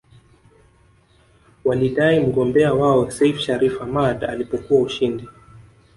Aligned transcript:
Walidai 1.65 2.19
mgombea 2.19 2.73
wao 2.73 3.11
Seif 3.11 3.37
Shariff 3.39 3.79
Hamad 3.79 4.23
alipokwa 4.23 4.79
ushindi 4.81 5.27